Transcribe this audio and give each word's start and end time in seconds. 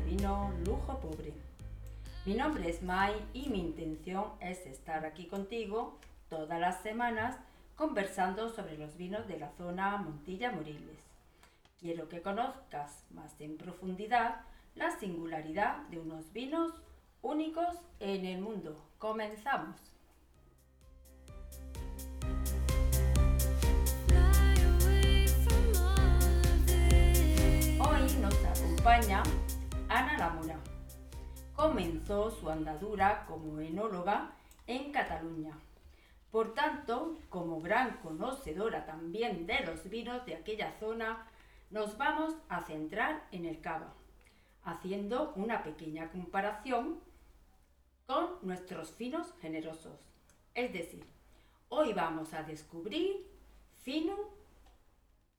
vino 0.00 0.52
Lujo 0.64 0.98
Pobre. 1.00 1.32
Mi 2.24 2.34
nombre 2.34 2.68
es 2.68 2.82
Mai 2.82 3.14
y 3.32 3.48
mi 3.48 3.60
intención 3.60 4.24
es 4.40 4.66
estar 4.66 5.04
aquí 5.04 5.26
contigo 5.26 5.98
todas 6.28 6.60
las 6.60 6.82
semanas 6.82 7.36
conversando 7.76 8.50
sobre 8.50 8.76
los 8.76 8.96
vinos 8.96 9.26
de 9.26 9.38
la 9.38 9.50
zona 9.56 9.96
Montilla 9.96 10.52
Moriles. 10.52 10.98
Quiero 11.80 12.08
que 12.08 12.20
conozcas 12.20 13.04
más 13.10 13.40
en 13.40 13.56
profundidad 13.56 14.42
la 14.74 14.90
singularidad 14.98 15.78
de 15.88 15.98
unos 15.98 16.32
vinos 16.32 16.72
únicos 17.22 17.74
en 18.00 18.26
el 18.26 18.40
mundo. 18.40 18.76
Comenzamos. 18.98 19.76
Hoy 27.80 28.12
nos 28.20 28.44
acompaña. 28.44 29.22
Comenzó 31.60 32.30
su 32.30 32.48
andadura 32.48 33.26
como 33.26 33.60
enóloga 33.60 34.32
en 34.66 34.90
Cataluña. 34.92 35.52
Por 36.30 36.54
tanto, 36.54 37.18
como 37.28 37.60
gran 37.60 37.98
conocedora 37.98 38.86
también 38.86 39.46
de 39.46 39.60
los 39.66 39.86
vinos 39.90 40.24
de 40.24 40.36
aquella 40.36 40.72
zona, 40.80 41.26
nos 41.68 41.98
vamos 41.98 42.34
a 42.48 42.62
centrar 42.62 43.26
en 43.30 43.44
el 43.44 43.60
cava, 43.60 43.92
haciendo 44.64 45.34
una 45.36 45.62
pequeña 45.62 46.10
comparación 46.10 46.98
con 48.06 48.38
nuestros 48.40 48.92
finos 48.92 49.34
generosos. 49.42 50.00
Es 50.54 50.72
decir, 50.72 51.04
hoy 51.68 51.92
vamos 51.92 52.32
a 52.32 52.42
descubrir 52.42 53.26
fino 53.82 54.16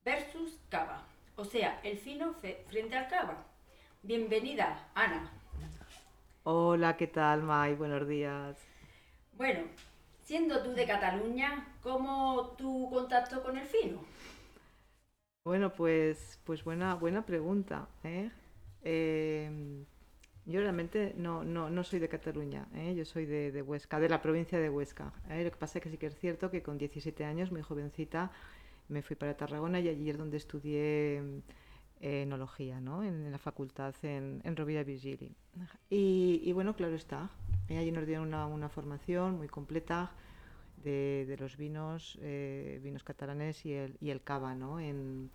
versus 0.06 0.56
cava, 0.70 1.04
o 1.36 1.45
sea, 1.45 1.80
el 1.82 1.98
fino 1.98 2.36
frente 2.67 2.95
al 2.95 3.08
cava. 3.08 3.44
Bienvenida, 4.04 4.88
Ana. 4.94 5.41
Hola, 6.44 6.97
¿qué 6.97 7.06
tal, 7.06 7.44
Mai? 7.44 7.75
Buenos 7.75 8.08
días. 8.08 8.58
Bueno, 9.38 9.59
siendo 10.23 10.64
tú 10.64 10.72
de 10.72 10.88
Cataluña, 10.88 11.67
¿cómo 11.83 12.56
tu 12.58 12.89
contacto 12.89 13.44
con 13.44 13.58
el 13.58 13.66
fino? 13.67 14.03
Bueno, 15.45 15.72
pues, 15.72 16.39
pues 16.44 16.64
buena, 16.64 16.95
buena 16.95 17.23
pregunta. 17.28 17.88
¿eh? 18.03 18.31
Em, 18.83 19.86
yo 20.48 20.61
realmente 20.61 21.14
no, 21.16 21.44
no, 21.44 21.70
no, 21.70 21.83
soy 21.83 22.00
de 22.00 22.09
Cataluña, 22.09 22.67
¿eh? 22.73 22.95
yo 22.95 23.05
soy 23.05 23.28
de, 23.28 23.52
de, 23.52 23.61
Huesca, 23.61 24.00
de 24.00 24.09
la 24.09 24.20
provincia 24.20 24.59
de 24.59 24.72
Huesca. 24.72 25.14
¿eh? 25.30 25.44
Lo 25.44 25.52
que 25.52 25.58
pasa 25.58 25.78
es 25.78 25.83
que 25.83 25.92
sí 25.92 25.98
que 26.00 26.08
es 26.08 26.17
cierto 26.17 26.50
que 26.50 26.64
con 26.64 26.80
17 26.80 27.23
años, 27.23 27.52
muy 27.52 27.61
jovencita, 27.61 28.31
me 28.88 29.03
fui 29.03 29.16
para 29.16 29.38
Tarragona 29.38 29.80
y 29.80 29.89
allí 29.89 30.09
es 30.09 30.17
donde 30.17 30.38
estudié 30.38 31.22
enología, 32.02 32.82
¿no? 32.82 33.04
en, 33.04 33.32
la 33.32 33.38
facultad 33.38 33.94
en, 34.04 34.42
en 34.44 34.56
Rovira 34.56 34.84
Virgili. 34.84 35.36
Y, 35.90 36.52
bueno, 36.54 36.76
claro 36.76 36.96
está, 36.96 37.30
allí 37.70 37.92
nos 37.92 38.06
dieron 38.06 38.28
una, 38.28 38.48
una 38.48 38.70
formación 38.70 39.38
muy 39.38 39.48
completa 39.48 40.12
de, 40.84 41.26
de 41.28 41.38
los 41.38 41.58
vinos, 41.58 42.18
eh, 42.22 42.80
vinos 42.84 43.04
catalanes 43.04 43.66
y 43.66 43.74
el, 43.74 43.98
y 44.02 44.10
el 44.10 44.22
cava 44.22 44.56
¿no? 44.56 44.80
en, 44.80 45.30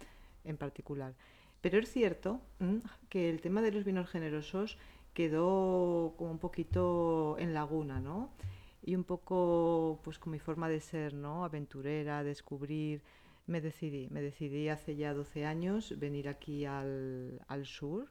en 0.45 0.57
particular. 0.57 1.15
Pero 1.61 1.79
es 1.79 1.91
cierto 1.91 2.41
que 3.09 3.31
el 3.31 3.41
tema 3.41 3.63
de 3.63 3.73
los 3.73 3.85
vinos 3.85 4.09
generosos 4.09 4.79
quedó 5.15 6.15
como 6.17 6.31
un 6.31 6.39
poquito 6.39 7.37
en 7.39 7.55
laguna, 7.55 8.01
¿no? 8.01 8.31
Y 8.83 8.95
un 8.95 9.03
poco 9.03 9.99
pues 10.05 10.19
con 10.19 10.31
mi 10.33 10.39
forma 10.39 10.69
de 10.69 10.81
ser, 10.81 11.15
¿no? 11.15 11.45
Aventurera, 11.45 12.23
descubrir, 12.23 13.03
me 13.47 13.61
decidí, 13.61 14.09
me 14.11 14.23
decidí 14.23 14.69
hace 14.69 14.97
ya 14.97 15.15
12 15.15 15.47
años 15.47 15.99
venir 15.99 16.29
aquí 16.29 16.65
al, 16.65 17.41
al 17.47 17.67
sur, 17.67 18.11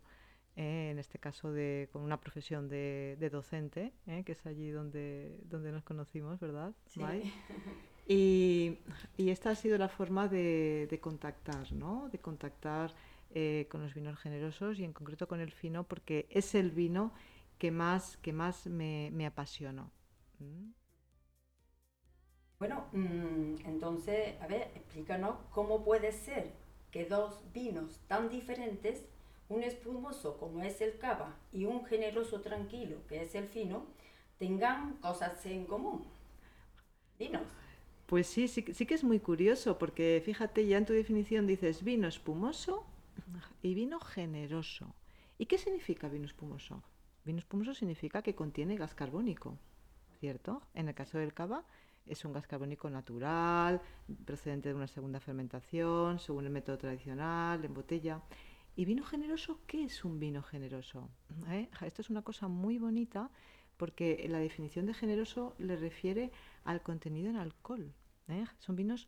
eh, 0.55 0.89
en 0.91 0.99
este 0.99 1.19
caso 1.19 1.51
de, 1.51 1.89
con 1.91 2.01
una 2.01 2.19
profesión 2.19 2.69
de, 2.69 3.17
de 3.19 3.29
docente, 3.29 3.93
eh, 4.07 4.23
que 4.25 4.31
es 4.31 4.45
allí 4.45 4.69
donde, 4.69 5.39
donde 5.49 5.71
nos 5.71 5.83
conocimos, 5.83 6.39
¿verdad? 6.39 6.73
Sí. 6.87 7.01
Y, 8.07 8.77
y, 9.17 9.31
esta 9.31 9.49
ha 9.49 9.55
sido 9.55 9.79
la 9.79 9.89
forma 9.89 10.27
de, 10.27 10.85
de 10.91 10.99
contactar, 10.99 11.73
¿no? 11.73 12.07
De 12.11 12.19
contactar 12.19 12.93
eh, 13.33 13.65
con 13.69 13.81
los 13.81 13.95
vinos 13.95 14.19
generosos 14.19 14.77
y 14.79 14.83
en 14.83 14.93
concreto 14.93 15.27
con 15.27 15.39
el 15.39 15.51
fino 15.51 15.85
porque 15.85 16.27
es 16.29 16.53
el 16.53 16.69
vino 16.69 17.13
que 17.57 17.71
más, 17.71 18.17
que 18.17 18.31
más 18.31 18.67
me, 18.67 19.09
me 19.11 19.25
apasionó. 19.25 19.91
¿Mm? 20.37 20.69
Bueno, 22.59 22.85
mmm, 22.93 23.55
entonces, 23.65 24.39
a 24.41 24.47
ver, 24.47 24.71
explícanos 24.75 25.35
cómo 25.51 25.83
puede 25.83 26.11
ser 26.11 26.51
que 26.91 27.05
dos 27.05 27.41
vinos 27.53 27.99
tan 28.07 28.29
diferentes, 28.29 29.03
un 29.49 29.63
espumoso 29.63 30.37
como 30.37 30.63
es 30.63 30.79
el 30.81 30.97
cava 30.97 31.35
y 31.51 31.65
un 31.65 31.85
generoso 31.85 32.41
tranquilo 32.41 32.97
que 33.07 33.21
es 33.21 33.35
el 33.35 33.47
fino, 33.47 33.85
tengan 34.39 34.93
cosas 34.93 35.45
en 35.45 35.65
común. 35.65 36.05
Dinos. 37.19 37.43
Pues 38.07 38.27
sí, 38.27 38.47
sí, 38.47 38.63
sí 38.73 38.85
que 38.85 38.93
es 38.93 39.03
muy 39.03 39.19
curioso 39.19 39.77
porque 39.77 40.21
fíjate, 40.23 40.65
ya 40.67 40.77
en 40.77 40.85
tu 40.85 40.93
definición 40.93 41.47
dices 41.47 41.83
vino 41.83 42.07
espumoso 42.07 42.85
y 43.61 43.73
vino 43.73 43.99
generoso. 43.99 44.93
¿Y 45.37 45.47
qué 45.47 45.57
significa 45.57 46.07
vino 46.07 46.25
espumoso? 46.25 46.83
Vino 47.25 47.39
espumoso 47.39 47.73
significa 47.73 48.21
que 48.21 48.35
contiene 48.35 48.77
gas 48.77 48.93
carbónico, 48.93 49.57
¿cierto? 50.19 50.61
En 50.73 50.87
el 50.87 50.95
caso 50.95 51.17
del 51.17 51.33
cava 51.33 51.65
es 52.05 52.23
un 52.25 52.33
gas 52.33 52.47
carbónico 52.47 52.89
natural, 52.89 53.81
procedente 54.25 54.69
de 54.69 54.75
una 54.75 54.87
segunda 54.87 55.19
fermentación, 55.19 56.19
según 56.19 56.45
el 56.45 56.51
método 56.51 56.77
tradicional, 56.77 57.63
en 57.63 57.73
botella. 57.73 58.21
¿Y 58.75 58.85
vino 58.85 59.03
generoso? 59.03 59.61
¿Qué 59.65 59.83
es 59.83 60.03
un 60.03 60.19
vino 60.19 60.43
generoso? 60.43 61.09
¿Eh? 61.49 61.69
Esto 61.81 62.01
es 62.01 62.09
una 62.09 62.21
cosa 62.21 62.47
muy 62.47 62.77
bonita 62.77 63.29
porque 63.77 64.25
la 64.29 64.39
definición 64.39 64.85
de 64.85 64.93
generoso 64.93 65.55
le 65.57 65.75
refiere 65.75 66.31
al 66.63 66.81
contenido 66.81 67.29
en 67.29 67.37
alcohol. 67.37 67.93
¿eh? 68.27 68.45
Son 68.59 68.75
vinos 68.75 69.07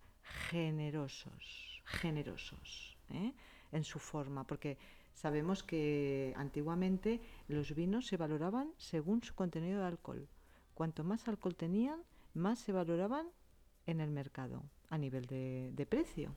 generosos, 0.49 1.81
generosos. 1.85 2.97
¿eh? 3.11 3.33
en 3.71 3.83
su 3.83 3.99
forma, 3.99 4.45
porque 4.45 4.77
sabemos 5.13 5.63
que 5.63 6.33
antiguamente 6.37 7.19
los 7.47 7.73
vinos 7.75 8.07
se 8.07 8.17
valoraban 8.17 8.71
según 8.77 9.23
su 9.23 9.33
contenido 9.35 9.81
de 9.81 9.87
alcohol. 9.87 10.27
Cuanto 10.73 11.03
más 11.03 11.27
alcohol 11.27 11.55
tenían, 11.55 12.01
más 12.37 12.59
se 12.59 12.71
valoraban 12.71 13.27
en 13.85 14.01
el 14.01 14.11
mercado 14.11 14.63
a 14.89 14.97
nivel 14.97 15.25
de, 15.25 15.87
precio. 15.89 16.35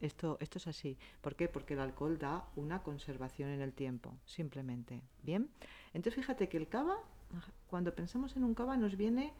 Esto, 0.00 0.36
esto 0.40 0.58
es 0.58 0.66
así. 0.66 0.98
¿Por 1.20 1.36
qué? 1.36 1.48
Porque 1.48 1.74
el 1.74 1.80
alcohol 1.80 2.18
da 2.18 2.48
una 2.56 2.82
conservación 2.82 3.50
en 3.50 3.60
el 3.60 3.72
tiempo, 3.72 4.16
simplemente. 4.24 5.02
Bien. 5.22 5.48
Entonces 5.94 6.14
fíjate 6.14 6.48
que 6.48 6.56
el 6.56 6.68
cava, 6.68 6.96
cuando 7.68 7.94
pensamos 7.94 8.36
en 8.36 8.44
un 8.44 8.54
cava, 8.54 8.76
nos 8.76 8.96
viene 8.96 9.32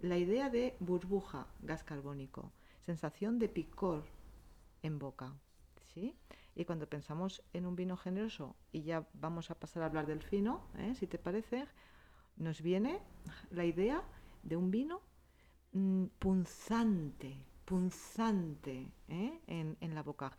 la 0.00 0.16
idea 0.16 0.50
de 0.50 0.74
burbuja, 0.80 1.46
gas 1.60 1.84
carbónico, 1.84 2.52
sensación 2.80 3.38
de 3.38 3.48
picor 3.48 4.04
en 4.82 4.98
boca. 4.98 5.34
¿sí? 5.92 6.14
Y 6.54 6.64
cuando 6.64 6.88
pensamos 6.88 7.42
en 7.52 7.66
un 7.66 7.76
vino 7.76 7.96
generoso, 7.96 8.56
y 8.72 8.82
ya 8.82 9.06
vamos 9.14 9.50
a 9.50 9.54
pasar 9.54 9.82
a 9.82 9.86
hablar 9.86 10.06
del 10.06 10.22
fino, 10.22 10.62
¿eh? 10.78 10.94
si 10.94 11.06
te 11.06 11.18
parece, 11.18 11.66
nos 12.36 12.62
viene 12.62 13.00
la 13.50 13.64
idea 13.64 14.02
de 14.42 14.56
un 14.56 14.70
vino 14.70 15.02
punzante, 16.18 17.36
punzante 17.64 18.88
¿eh? 19.08 19.40
en, 19.46 19.76
en, 19.80 19.94
la 19.94 20.02
boca. 20.02 20.32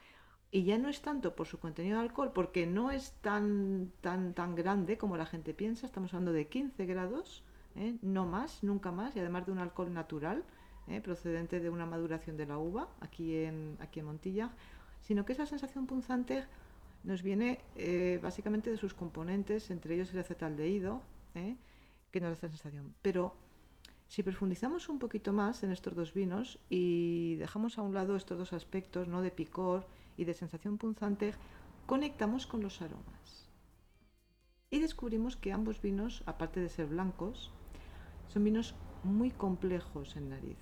Y 0.52 0.64
ya 0.64 0.78
no 0.78 0.90
es 0.90 1.02
tanto 1.02 1.36
por 1.36 1.48
su 1.48 1.60
contenido 1.60 1.98
de 1.98 2.04
alcohol, 2.04 2.32
porque 2.34 2.66
no 2.66 2.92
es 2.92 3.14
tan, 3.22 3.92
tan, 4.02 4.34
tan 4.34 4.56
grande 4.56 4.98
como 4.98 5.18
la 5.18 5.26
gente 5.26 5.54
piensa, 5.54 5.86
estamos 5.86 6.14
hablando 6.14 6.32
de 6.32 6.48
15 6.48 6.86
grados, 6.86 7.44
¿eh? 7.76 7.96
no 8.02 8.26
más, 8.26 8.64
nunca 8.64 8.92
más, 8.92 9.16
y 9.16 9.20
además 9.20 9.46
de 9.46 9.52
un 9.52 9.60
alcohol 9.60 9.94
natural, 9.94 10.44
¿eh? 10.88 11.02
procedente 11.02 11.60
de 11.60 11.70
una 11.70 11.86
maduración 11.86 12.38
de 12.38 12.46
la 12.46 12.58
uva 12.58 12.88
aquí 13.02 13.36
en, 13.36 13.78
aquí 13.80 14.00
en 14.00 14.06
Montilla 14.06 14.52
sino 15.08 15.26
que 15.26 15.34
esa 15.34 15.46
sensación 15.46 15.88
punzante 15.88 16.44
nos 17.04 17.24
viene 17.24 17.60
eh, 17.76 18.20
básicamente 18.22 18.70
de 18.70 18.78
sus 18.78 18.94
componentes, 18.94 19.72
entre 19.72 19.96
ellos 19.96 20.12
el 20.14 20.20
acetaldehído, 20.20 21.02
¿eh? 21.36 21.56
que 22.12 22.20
nos 22.20 22.30
da 22.30 22.34
esta 22.34 22.50
sensación. 22.50 22.94
Pero 23.02 23.34
si 24.08 24.24
profundizamos 24.24 24.90
un 24.90 25.00
poquito 25.00 25.34
más 25.34 25.64
en 25.64 25.72
estos 25.72 25.96
dos 25.96 26.14
vinos 26.14 26.60
y 26.70 27.36
dejamos 27.36 27.78
a 27.78 27.82
un 27.82 27.94
lado 27.94 28.16
estos 28.16 28.38
dos 28.38 28.54
aspectos 28.54 29.08
¿no? 29.08 29.22
de 29.22 29.32
picor 29.32 29.86
y 30.16 30.26
de 30.26 30.34
sensación 30.34 30.78
punzante, 30.78 31.34
conectamos 31.86 32.48
con 32.48 32.62
los 32.62 32.82
aromas. 32.82 33.50
Y 34.70 34.80
descubrimos 34.80 35.38
que 35.38 35.54
ambos 35.54 35.82
vinos, 35.82 36.24
aparte 36.26 36.60
de 36.60 36.70
ser 36.70 36.88
blancos, 36.88 37.52
son 38.28 38.44
vinos 38.44 38.76
muy 39.04 39.32
complejos 39.32 40.16
en 40.16 40.30
nariz 40.30 40.58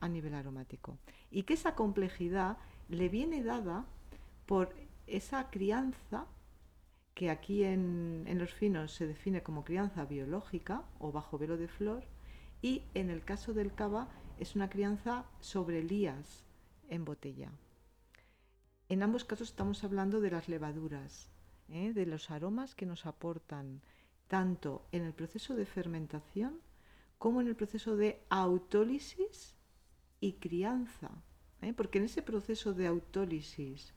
a 0.00 0.08
nivel 0.08 0.34
aromático. 0.34 0.98
Y 1.30 1.42
que 1.44 1.54
esa 1.54 1.74
complejidad 1.74 2.56
le 2.88 3.08
viene 3.08 3.42
dada 3.42 3.86
por 4.46 4.74
esa 5.06 5.50
crianza 5.50 6.26
que 7.14 7.30
aquí 7.30 7.64
en, 7.64 8.26
los 8.38 8.52
finos 8.52 8.92
se 8.92 9.06
define 9.06 9.42
como 9.42 9.64
crianza 9.64 10.04
biológica 10.04 10.82
o 10.98 11.12
bajo 11.12 11.38
velo 11.38 11.56
de 11.56 11.68
flor 11.68 12.04
y 12.62 12.82
en 12.94 13.10
el 13.10 13.24
caso 13.24 13.52
del 13.52 13.74
cava 13.74 14.08
es 14.38 14.54
una 14.54 14.70
crianza 14.70 15.26
sobre 15.40 15.82
lías 15.82 16.44
en 16.88 17.04
botella. 17.04 17.50
En 18.88 19.02
ambos 19.02 19.24
casos 19.24 19.48
estamos 19.48 19.84
hablando 19.84 20.20
de 20.20 20.30
las 20.30 20.48
levaduras 20.48 21.30
¿eh? 21.68 21.92
de 21.92 22.06
los 22.06 22.30
aromas 22.30 22.74
que 22.74 22.86
nos 22.86 23.04
aportan 23.04 23.82
tanto 24.28 24.86
en 24.92 25.02
el 25.02 25.12
proceso 25.12 25.54
de 25.54 25.66
fermentación 25.66 26.60
como 27.18 27.40
en 27.40 27.48
el 27.48 27.56
proceso 27.56 27.96
de 27.96 28.22
autólisis 28.30 29.56
y 30.20 30.34
crianza. 30.34 31.10
¿eh? 31.60 31.72
Porque 31.72 31.98
en 31.98 32.04
ese 32.04 32.22
proceso 32.22 32.74
de 32.74 32.86
autólisis, 32.86 33.94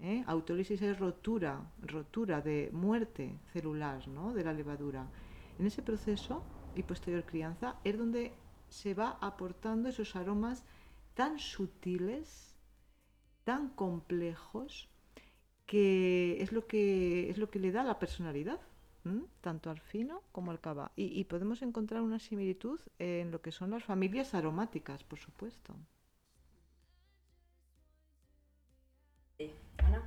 ¿eh? 0.00 0.24
autólisis 0.26 0.80
es 0.80 0.98
rotura, 0.98 1.70
rotura 1.82 2.40
de 2.40 2.70
muerte 2.72 3.38
celular 3.52 4.06
¿no? 4.08 4.32
de 4.32 4.44
la 4.44 4.52
levadura. 4.52 5.08
En 5.58 5.66
ese 5.66 5.82
proceso 5.82 6.42
y 6.78 6.82
posterior 6.82 7.24
crianza 7.24 7.76
es 7.84 7.96
donde 7.98 8.32
se 8.68 8.94
va 8.94 9.18
aportando 9.20 9.88
esos 9.88 10.16
aromas 10.16 10.64
tan 11.14 11.38
sutiles, 11.38 12.56
tan 13.44 13.70
complejos, 13.70 14.88
que 15.66 16.42
es 16.42 16.52
lo 16.52 16.66
que, 16.66 17.30
es 17.30 17.38
lo 17.38 17.50
que 17.50 17.58
le 17.58 17.72
da 17.72 17.82
la 17.82 17.98
personalidad, 17.98 18.60
tanto 19.40 19.70
al 19.70 19.80
fino 19.80 20.22
como 20.32 20.50
al 20.50 20.60
cava. 20.60 20.90
Y, 20.96 21.22
podemos 21.24 21.62
encontrar 21.62 22.02
una 22.02 22.18
similitud 22.18 22.80
en 22.98 23.30
lo 23.30 23.40
que 23.40 23.52
son 23.52 23.70
las 23.70 23.84
familias 23.84 24.34
aromáticas, 24.34 25.04
por 25.04 25.18
supuesto. 25.18 25.74
Ana, 29.78 30.02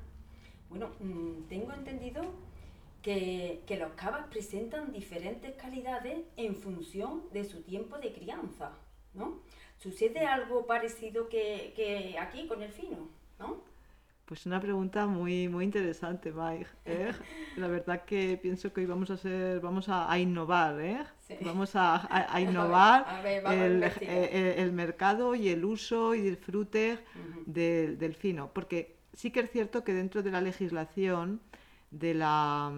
bueno, 0.69 0.89
mm, 0.99 1.47
tengo 1.47 1.71
entendido 1.71 2.23
que, 3.01 3.61
que, 3.65 3.77
los 3.77 3.91
cavas 3.93 4.25
presentan 4.29 4.91
diferentes 4.91 5.55
calidades 5.55 6.19
en 6.37 6.55
función 6.55 7.23
de 7.31 7.43
su 7.43 7.61
tiempo 7.61 7.97
de 7.97 8.13
crianza, 8.13 8.71
¿no? 9.13 9.39
¿Sucede 9.77 10.25
algo 10.25 10.65
parecido 10.65 11.29
que, 11.29 11.73
que 11.75 12.17
aquí 12.19 12.47
con 12.47 12.61
el 12.61 12.71
fino, 12.71 13.09
no? 13.39 13.63
Pues 14.29 14.45
una 14.45 14.61
pregunta 14.61 15.07
muy, 15.07 15.49
muy 15.49 15.65
interesante, 15.65 16.31
Mike. 16.31 16.67
¿eh? 16.85 17.11
La 17.57 17.67
verdad 17.67 18.05
que 18.05 18.37
pienso 18.39 18.71
que 18.71 18.81
hoy 18.81 18.85
vamos 18.85 19.09
a 19.09 19.17
ser, 19.17 19.59
vamos 19.59 19.87
a, 19.89 20.19
innovar, 20.19 20.79
¿eh? 20.79 21.03
Vamos 21.41 21.71
a, 21.73 22.39
innovar 22.39 23.25
el, 23.25 24.71
mercado 24.71 25.33
y 25.33 25.49
el 25.49 25.65
uso 25.65 26.13
y 26.13 26.21
disfrute 26.21 26.99
del 27.47 28.13
fino. 28.13 28.51
Porque 28.53 28.97
sí 29.13 29.31
que 29.31 29.39
es 29.39 29.49
cierto 29.49 29.83
que 29.83 29.95
dentro 29.95 30.21
de 30.21 30.29
la 30.29 30.41
legislación 30.41 31.41
de 31.91 32.13
la, 32.13 32.71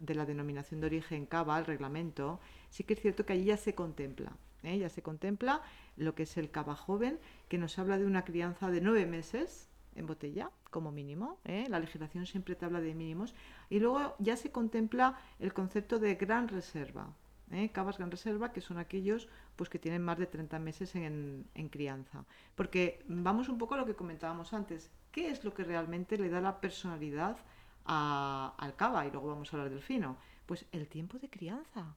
de 0.00 0.14
la 0.14 0.26
denominación 0.26 0.80
de 0.80 0.86
origen 0.86 1.26
cava, 1.26 1.58
el 1.58 1.66
reglamento, 1.66 2.40
sí 2.68 2.84
que 2.84 2.94
es 2.94 3.00
cierto 3.00 3.24
que 3.24 3.34
allí 3.34 3.44
ya 3.44 3.56
se 3.56 3.74
contempla. 3.74 4.32
¿eh? 4.62 4.78
Ya 4.78 4.88
se 4.88 5.02
contempla 5.02 5.62
lo 5.96 6.14
que 6.14 6.24
es 6.24 6.36
el 6.36 6.50
cava 6.50 6.74
joven, 6.74 7.18
que 7.48 7.58
nos 7.58 7.78
habla 7.78 7.98
de 7.98 8.06
una 8.06 8.24
crianza 8.24 8.70
de 8.70 8.80
nueve 8.80 9.06
meses 9.06 9.68
en 9.94 10.06
botella, 10.06 10.50
como 10.70 10.92
mínimo. 10.92 11.38
¿eh? 11.44 11.66
La 11.68 11.80
legislación 11.80 12.26
siempre 12.26 12.54
te 12.54 12.64
habla 12.64 12.80
de 12.80 12.94
mínimos. 12.94 13.34
Y 13.68 13.80
luego 13.80 14.14
ya 14.18 14.36
se 14.36 14.50
contempla 14.50 15.18
el 15.38 15.52
concepto 15.52 15.98
de 15.98 16.14
gran 16.14 16.48
reserva. 16.48 17.12
¿eh? 17.50 17.70
Gran 17.72 18.10
reserva, 18.10 18.52
que 18.52 18.60
son 18.60 18.78
aquellos 18.78 19.28
pues, 19.56 19.68
que 19.68 19.78
tienen 19.78 20.02
más 20.02 20.18
de 20.18 20.26
30 20.26 20.58
meses 20.58 20.94
en, 20.94 21.46
crianza. 21.70 22.24
Porque 22.54 23.04
vamos 23.06 23.48
un 23.48 23.58
poco 23.58 23.74
a 23.74 23.78
lo 23.78 23.86
que 23.86 23.94
comentábamos 23.94 24.52
antes. 24.52 24.90
¿Qué 25.12 25.30
es 25.30 25.44
lo 25.44 25.52
que 25.52 25.64
realmente 25.64 26.16
le 26.16 26.28
da 26.28 26.40
la 26.40 26.60
personalidad 26.60 27.36
al 27.84 28.76
cava? 28.76 29.06
Y 29.06 29.10
luego 29.10 29.28
vamos 29.28 29.52
a 29.52 29.56
hablar 29.56 29.70
del 29.70 29.82
fino. 29.82 30.16
Pues 30.46 30.66
el 30.72 30.88
tiempo 30.88 31.18
de 31.18 31.28
crianza. 31.28 31.94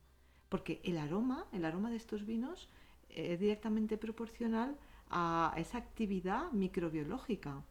Porque 0.49 0.81
el 0.83 0.97
aroma, 0.97 1.45
el 1.51 1.65
aroma 1.65 1.89
de 1.89 1.97
estos 1.97 2.25
vinos 2.25 2.69
es 3.09 3.39
directamente 3.39 3.97
proporcional 3.97 4.77
a 5.09 5.53
esa 5.57 5.77
actividad 5.77 6.51
microbiológica. 6.51 7.63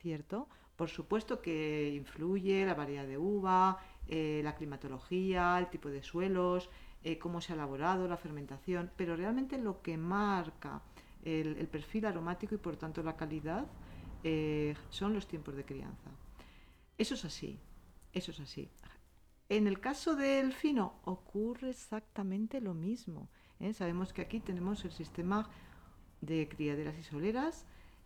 ¿cierto? 0.00 0.48
Por 0.76 0.88
supuesto 0.88 1.40
que 1.40 1.92
influye 1.94 2.64
la 2.64 2.74
variedad 2.74 3.06
de 3.06 3.18
uva, 3.18 3.78
eh, 4.06 4.40
la 4.44 4.54
climatología, 4.54 5.58
el 5.58 5.68
tipo 5.68 5.88
de 5.88 6.02
suelos, 6.02 6.70
eh, 7.02 7.18
cómo 7.18 7.40
se 7.40 7.52
ha 7.52 7.56
elaborado, 7.56 8.08
la 8.08 8.16
fermentación, 8.16 8.90
pero 8.96 9.16
realmente 9.16 9.58
lo 9.58 9.82
que 9.82 9.96
marca 9.96 10.82
el, 11.24 11.68
perfil 11.68 12.06
aromático 12.06 12.54
y 12.54 12.58
por 12.58 12.76
tanto 12.76 13.02
la 13.02 13.16
calidad 13.16 13.66
eh, 14.24 14.74
son 14.90 15.14
los 15.14 15.26
tiempos 15.26 15.56
de 15.56 15.64
crianza. 15.64 16.10
Eso 16.98 17.14
es 17.14 17.24
así, 17.24 17.58
eso 18.12 18.32
es 18.32 18.40
así. 18.40 18.70
En 19.48 19.66
el 19.66 19.80
caso 19.80 20.14
del 20.14 20.52
fino 20.52 21.00
ocurre 21.04 21.70
exactamente 21.70 22.60
lo 22.60 22.74
mismo. 22.74 23.30
Sabemos 23.72 24.12
que 24.12 24.22
aquí 24.22 24.40
tenemos 24.40 24.84
el 24.84 24.92
sistema 24.92 25.48
de 26.20 26.48
criaderas 26.48 26.98
y 26.98 27.02
soleras, 27.02 27.64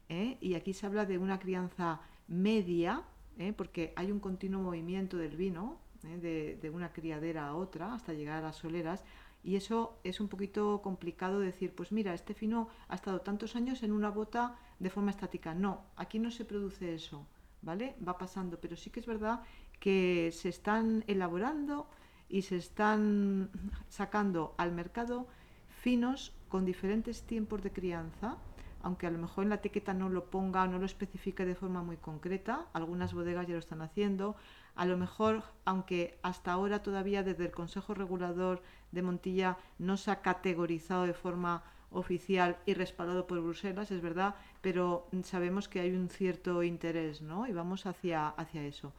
¿eh? 0.09 0.39
y 0.41 0.55
aquí 0.55 0.73
se 0.73 0.87
habla 0.87 1.05
de 1.05 1.19
una 1.19 1.39
crianza 1.39 2.01
media, 2.29 3.03
¿eh? 3.39 3.53
porque 3.53 3.93
hay 3.97 4.13
un 4.13 4.21
continuo 4.21 4.63
movimiento 4.63 5.17
del 5.17 5.37
vino 5.37 5.79
¿eh? 6.05 6.59
de, 6.61 6.71
una 6.71 6.93
criadera 6.93 7.49
a 7.49 7.55
otra 7.55 7.95
hasta 7.95 8.13
llegar 8.13 8.39
a 8.39 8.47
las 8.47 8.57
soleras. 8.57 9.05
Y 9.45 9.57
eso 9.57 9.99
es 10.05 10.21
un 10.21 10.29
poquito 10.29 10.81
complicado 10.83 11.41
decir, 11.41 11.75
pues 11.75 11.91
mira, 11.91 12.15
este 12.15 12.35
fino 12.35 12.69
ha 12.89 12.95
estado 12.95 13.23
tantos 13.23 13.57
años 13.57 13.83
en 13.83 13.93
una 13.93 14.11
bota 14.11 14.57
de 14.79 14.91
forma 14.91 15.11
estática. 15.11 15.55
No, 15.55 15.87
aquí 15.97 16.19
no 16.21 16.31
se 16.31 16.45
produce 16.45 16.95
eso, 16.95 17.27
¿vale? 17.63 17.97
Va 18.07 18.19
pasando, 18.19 18.61
pero 18.61 18.77
sí 18.77 18.91
que 18.91 19.01
es 19.01 19.07
verdad 19.07 19.41
que 19.81 20.31
se 20.33 20.49
están 20.49 21.05
elaborando 21.07 21.89
y 22.29 22.43
se 22.43 22.57
están 22.57 23.51
sacando 23.89 24.55
al 24.59 24.73
mercado 24.73 25.27
finos 25.69 26.33
con 26.49 26.65
diferentes 26.65 27.23
tiempos 27.23 27.63
de 27.63 27.73
crianza 27.73 28.39
aunque 28.83 29.07
a 29.07 29.11
lo 29.11 29.19
mejor 29.19 29.45
en 29.45 29.51
la 29.51 29.57
etiqueta 29.57 29.95
no 29.95 30.09
lo 30.09 30.27
ponga, 30.27 30.67
no 30.67 30.79
lo 30.79 30.87
especifique 30.87 31.45
de 31.47 31.55
forma 31.55 31.83
muy 31.83 31.97
concreta, 31.97 32.67
algunas 32.73 33.15
bodegas 33.15 33.47
ya 33.47 33.55
lo 33.55 33.61
están 33.61 33.81
haciendo, 33.81 34.37
a 34.75 34.85
lo 34.87 34.97
mejor, 34.97 35.45
aunque 35.65 36.19
hasta 36.23 36.53
ahora 36.53 36.83
todavía 36.83 37.23
desde 37.23 37.45
el 37.45 37.53
Consejo 37.53 37.95
Regulador 37.95 38.63
de 38.91 39.03
Montilla 39.03 39.57
no 39.79 39.97
se 39.97 40.11
ha 40.11 40.21
categorizado 40.21 41.07
de 41.07 41.15
forma 41.15 41.63
oficial 41.93 42.59
y 42.67 42.75
respaldado 42.75 43.27
por 43.27 43.41
Bruselas, 43.41 43.91
es 43.91 44.01
verdad, 44.01 44.35
pero 44.61 45.09
sabemos 45.23 45.69
que 45.69 45.81
hay 45.81 45.91
un 45.93 46.09
cierto 46.09 46.63
interés, 46.63 47.23
¿no? 47.23 47.47
Y 47.47 47.53
vamos 47.53 47.87
hacia, 47.87 48.29
hacia 48.29 48.65
eso. 48.65 48.93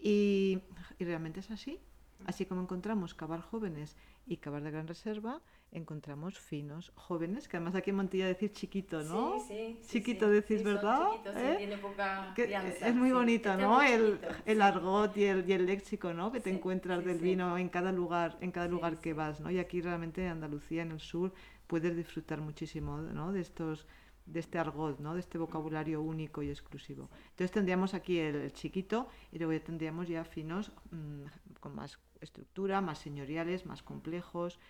Y, 0.00 0.60
y 0.98 1.04
realmente 1.04 1.40
es 1.40 1.50
así. 1.50 1.80
Así 2.26 2.46
como 2.46 2.62
encontramos 2.62 3.14
cavar 3.14 3.40
jóvenes 3.40 3.96
y 4.26 4.36
cavar 4.36 4.62
de 4.62 4.70
gran 4.70 4.86
reserva, 4.86 5.40
encontramos 5.72 6.38
finos, 6.38 6.92
jóvenes, 6.94 7.48
que 7.48 7.56
además 7.56 7.74
aquí 7.74 7.90
en 7.90 7.96
Montilla 7.96 8.26
decir 8.26 8.52
chiquito, 8.52 9.02
¿no? 9.02 9.40
Sí, 9.40 9.78
sí. 9.80 9.88
Chiquito 9.88 10.28
decís, 10.28 10.62
¿verdad? 10.62 11.08
¿Eh? 11.34 11.54
tiene 11.58 11.78
poca 11.78 12.34
es 12.36 12.94
muy 12.94 13.10
bonito, 13.10 13.56
¿no? 13.56 13.82
el, 13.82 14.20
el 14.44 14.62
argot 14.62 15.16
y 15.16 15.24
el, 15.24 15.48
y 15.48 15.54
el, 15.54 15.66
léxico, 15.66 16.12
¿no? 16.12 16.30
Que 16.30 16.40
te 16.40 16.50
encuentras 16.50 17.04
del 17.04 17.18
vino 17.18 17.56
en 17.56 17.68
cada 17.70 17.90
lugar, 17.90 18.36
en 18.40 18.52
cada 18.52 18.68
lugar 18.68 19.00
que 19.00 19.14
vas, 19.14 19.40
¿no? 19.40 19.50
Y 19.50 19.58
aquí 19.58 19.80
realmente 19.80 20.24
en 20.24 20.32
Andalucía, 20.32 20.82
en 20.82 20.92
el 20.92 21.00
sur, 21.00 21.32
puedes 21.66 21.96
disfrutar 21.96 22.40
muchísimo, 22.40 22.98
¿no? 22.98 23.32
De 23.32 23.40
estos 23.40 23.86
de 24.26 24.40
este 24.40 24.58
argot, 24.58 25.00
¿no? 25.00 25.14
de 25.14 25.20
este 25.20 25.36
vocabulario 25.36 26.00
único 26.00 26.42
y 26.42 26.50
exclusivo. 26.50 27.10
Entonces 27.30 27.50
tendríamos 27.50 27.92
aquí 27.92 28.18
el, 28.18 28.52
chiquito 28.52 29.08
y 29.32 29.38
luego 29.38 29.52
ya 29.52 29.64
tendríamos 29.64 30.08
ya 30.08 30.24
finos 30.24 30.70
mm, 30.90 31.24
con 31.58 31.74
más 31.74 31.98
estructura, 32.20 32.80
más 32.80 32.98
señoriales, 32.98 33.66
más 33.66 33.82
complejos 33.82 34.60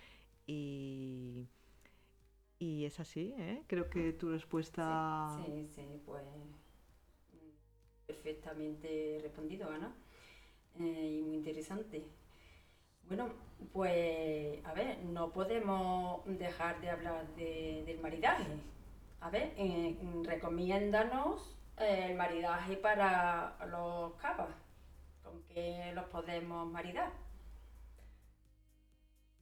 y, 0.47 1.49
y 2.59 2.85
es 2.87 2.99
así, 2.99 3.35
¿eh? 3.39 3.63
Creo 3.67 3.91
que 3.91 4.13
tu 4.15 4.31
respuesta... 4.31 5.39
Sí, 5.45 5.69
sí, 5.75 5.83
pues 6.07 6.25
perfectamente 8.07 9.19
respondido, 9.23 9.69
Ana. 9.71 9.95
Eh, 10.79 11.19
y 11.19 11.23
muy 11.23 11.37
interesante. 11.37 12.05
Bueno, 13.09 13.29
pues 13.73 14.65
a 14.65 14.73
ver, 14.75 14.99
no 15.05 15.33
podemos 15.33 16.23
dejar 16.27 16.81
de 16.81 16.91
hablar 16.91 17.27
del 17.37 18.01
maridaje. 18.01 18.47
A 19.21 19.31
ver, 19.31 19.55
recomiéndanos 20.25 21.57
el 21.79 22.17
maridaje 22.17 22.77
para 22.77 23.57
los 23.71 24.15
capas. 24.15 24.49
¿Con 25.23 25.43
qué 25.45 25.93
los 25.95 26.05
podemos 26.07 26.67
maridar? 26.71 27.13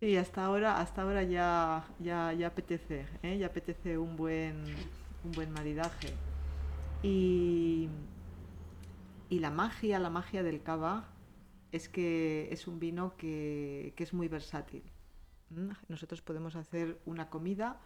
Sí, 0.00 0.16
hasta 0.16 0.44
ahora, 0.44 0.80
hasta 0.80 1.02
ahora 1.02 1.22
ya, 1.22 1.84
ya, 1.98 2.32
ya 2.32 2.48
apetece, 2.48 3.06
¿eh? 3.22 3.36
ya 3.38 3.48
apetece 3.48 3.98
un 3.98 4.16
buen, 4.16 4.90
un 5.22 5.34
buen 5.34 5.50
maridaje. 5.52 6.18
Y, 7.02 7.90
y 9.28 9.38
la 9.40 9.50
magia, 9.50 9.98
la 9.98 10.10
magia 10.10 10.42
del 10.42 10.62
cava 10.62 11.09
es 11.72 11.88
que 11.88 12.48
es 12.52 12.66
un 12.66 12.78
vino 12.78 13.16
que, 13.16 13.94
es 13.96 14.12
muy 14.12 14.28
versátil. 14.28 14.82
Nosotros 15.88 16.22
podemos 16.22 16.54
hacer 16.56 17.00
una 17.06 17.28
comida 17.28 17.80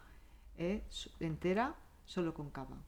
¿eh? 0.56 0.82
entera 1.20 1.76
solo 2.04 2.34
con 2.34 2.50
cava. 2.50 2.84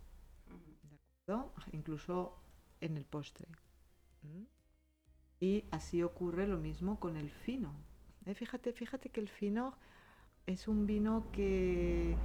Incluso 1.73 2.39
en 2.81 2.97
el 2.97 3.05
postre. 3.05 3.49
Y 5.41 5.65
así 5.71 6.03
ocurre 6.03 6.47
lo 6.47 6.59
mismo 6.59 6.99
con 6.99 7.17
el 7.17 7.31
fino. 7.31 7.75
Eh, 8.25 8.35
fíjate, 8.35 8.73
fíjate 8.73 9.11
que 9.11 9.21
el 9.21 9.29
fino 9.29 9.77
es 10.47 10.69
un 10.69 10.87
vino 10.87 11.27
que 11.33 12.17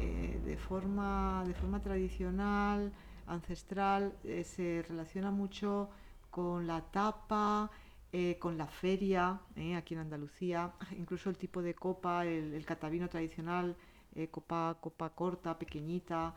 eh, 0.00 0.40
de, 0.44 0.56
forma, 0.56 1.44
de 1.46 1.54
forma 1.54 1.82
tradicional, 1.82 2.92
ancestral, 3.26 4.16
eh, 4.24 4.44
se 4.44 4.84
relaciona 4.88 5.30
mucho 5.30 5.90
con 6.30 6.66
la 6.66 6.80
tapa, 6.90 7.70
eh, 8.10 8.38
con 8.38 8.56
la 8.56 8.66
feria, 8.66 9.38
eh, 9.54 9.74
aquí 9.76 9.92
en 9.92 10.00
Andalucía, 10.00 10.72
incluso 10.96 11.28
el 11.28 11.36
tipo 11.36 11.60
de 11.60 11.74
copa, 11.74 12.24
el, 12.24 12.54
el 12.54 12.64
tradicional, 12.64 13.76
eh, 14.14 14.28
copa, 14.28 14.78
copa 14.80 15.10
corta, 15.14 15.58
pequeñita, 15.58 16.34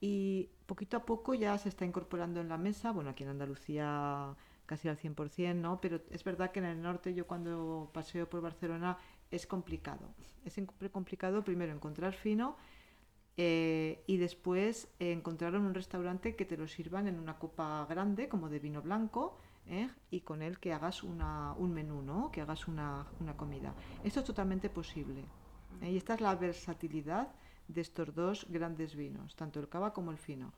y 0.00 0.48
poquito 0.66 0.96
a 0.96 1.04
poco 1.04 1.34
ya 1.34 1.56
se 1.58 1.68
está 1.68 1.84
incorporando 1.84 2.40
en 2.40 2.48
la 2.48 2.56
mesa, 2.56 2.92
bueno, 2.92 3.10
aquí 3.10 3.24
en 3.24 3.30
Andalucía 3.30 4.34
casi 4.64 4.88
al 4.88 4.98
100%, 4.98 5.54
¿no? 5.56 5.80
Pero 5.80 6.00
es 6.10 6.24
verdad 6.24 6.52
que 6.52 6.60
en 6.60 6.66
el 6.66 6.82
norte 6.82 7.14
yo 7.14 7.26
cuando 7.26 7.90
paseo 7.92 8.28
por 8.28 8.40
Barcelona 8.40 8.98
es 9.30 9.46
complicado. 9.46 10.14
Es 10.44 10.60
complicado 10.92 11.42
primero 11.42 11.72
encontrar 11.72 12.12
fino 12.14 12.56
y 13.36 14.16
después 14.18 14.88
encontrar 14.98 15.54
en 15.54 15.62
un 15.62 15.74
restaurante 15.74 16.36
que 16.36 16.44
te 16.44 16.56
lo 16.56 16.66
sirvan 16.68 17.08
en 17.08 17.18
una 17.18 17.38
copa 17.38 17.86
grande 17.88 18.28
como 18.28 18.48
de 18.48 18.58
vino 18.58 18.82
blanco 18.82 19.38
¿eh? 19.68 19.88
y 20.10 20.20
con 20.20 20.42
él 20.42 20.58
que 20.58 20.72
hagas 20.72 21.02
una, 21.02 21.52
un 21.54 21.72
menú, 21.72 22.02
¿no? 22.02 22.30
que 22.30 22.40
hagas 22.40 22.68
una, 22.68 23.06
una 23.20 23.36
comida. 23.36 23.74
Esto 24.04 24.20
es 24.20 24.26
totalmente 24.26 24.70
posible. 24.70 25.24
Y 25.82 25.96
esta 25.96 26.14
es 26.14 26.20
la 26.20 26.34
versatilidad 26.34 27.28
de 27.68 27.80
estos 27.82 28.14
dos 28.14 28.46
grandes 28.48 28.96
vinos, 28.96 29.36
tanto 29.36 29.60
el 29.60 29.68
cava 29.68 29.92
como 29.92 30.10
el 30.10 30.18
fino, 30.18 30.52